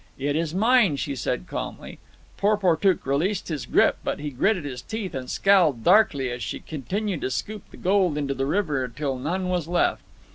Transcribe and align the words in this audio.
"It 0.17 0.35
is 0.35 0.55
mine," 0.55 0.95
she 0.95 1.15
said 1.15 1.45
calmly. 1.45 1.99
Porportuk 2.35 3.05
released 3.05 3.49
his 3.49 3.67
grip, 3.67 3.97
but 4.03 4.17
he 4.17 4.31
gritted 4.31 4.65
his 4.65 4.81
teeth 4.81 5.13
and 5.13 5.29
scowled 5.29 5.83
darkly 5.83 6.31
as 6.31 6.41
she 6.41 6.59
continued 6.59 7.21
to 7.21 7.29
scoop 7.29 7.69
the 7.69 7.77
gold 7.77 8.17
into 8.17 8.33
the 8.33 8.47
river 8.47 8.87
till 8.87 9.19
none 9.19 9.47
was 9.47 9.67
left. 9.67 10.01